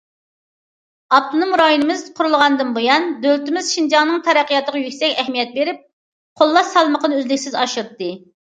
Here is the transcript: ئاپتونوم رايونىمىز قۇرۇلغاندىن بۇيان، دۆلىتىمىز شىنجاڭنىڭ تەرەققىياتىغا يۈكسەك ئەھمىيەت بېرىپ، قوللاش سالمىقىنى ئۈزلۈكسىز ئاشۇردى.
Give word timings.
ئاپتونوم 1.17 1.51
رايونىمىز 1.61 2.01
قۇرۇلغاندىن 2.19 2.71
بۇيان، 2.77 3.05
دۆلىتىمىز 3.25 3.69
شىنجاڭنىڭ 3.75 4.25
تەرەققىياتىغا 4.31 4.81
يۈكسەك 4.85 5.21
ئەھمىيەت 5.25 5.55
بېرىپ، 5.59 5.87
قوللاش 6.43 6.73
سالمىقىنى 6.75 7.21
ئۈزلۈكسىز 7.21 7.61
ئاشۇردى. 7.61 8.11